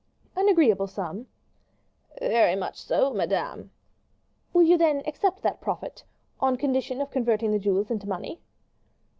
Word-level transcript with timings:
"An 0.35 0.49
agreeable 0.49 0.87
sum." 0.87 1.27
"Very 2.19 2.55
much 2.55 2.81
so, 2.81 3.13
madame." 3.13 3.69
"Will 4.51 4.63
you 4.63 4.75
then 4.75 5.03
accept 5.05 5.43
that 5.43 5.61
profit, 5.61 6.05
then, 6.41 6.47
on 6.53 6.57
condition 6.57 7.01
of 7.01 7.11
converting 7.11 7.51
the 7.51 7.59
jewels 7.59 7.91
into 7.91 8.09
money?" 8.09 8.41